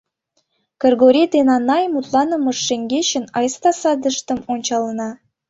Кыргорий 0.81 1.29
ден 1.33 1.47
Анай 1.55 1.83
мутланымышт 1.93 2.61
шеҥгечын 2.67 3.25
айста 3.37 3.71
садыштым 3.81 4.39
ончалына. 4.53 5.09